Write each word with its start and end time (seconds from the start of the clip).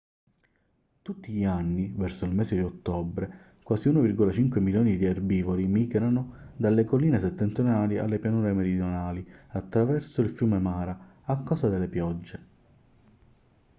tutti 1.03 1.31
gli 1.31 1.43
anni 1.43 1.93
verso 1.95 2.25
il 2.25 2.33
mese 2.33 2.55
di 2.55 2.63
ottobre 2.63 3.57
quasi 3.61 3.87
1,5 3.87 4.59
milioni 4.59 4.97
di 4.97 5.05
erbivori 5.05 5.67
migrano 5.67 6.53
dalle 6.57 6.85
colline 6.85 7.19
settentrionali 7.19 7.99
alle 7.99 8.17
pianure 8.17 8.51
meridionali 8.51 9.23
attraverso 9.49 10.21
il 10.21 10.31
fiume 10.31 10.57
mara 10.57 11.19
a 11.25 11.43
causa 11.43 11.69
delle 11.69 11.87
piogge 11.87 12.47